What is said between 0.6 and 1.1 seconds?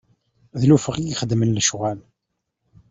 lufeq i